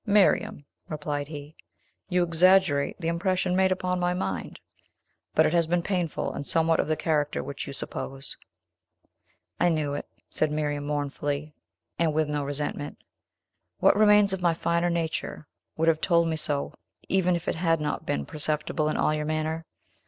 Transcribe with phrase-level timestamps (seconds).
[0.07, 1.55] "Miriam," replied he,
[2.09, 4.59] "you exaggerate the impression made upon my mind;
[5.35, 8.35] but it has been painful, and somewhat of the character which you suppose."
[9.59, 11.53] "I knew it," said Miriam, mournfully,
[11.99, 12.97] and with no resentment.
[13.77, 16.73] "What remains of my finer nature would have told me so,
[17.07, 19.67] even if it had not been perceptible in all your manner.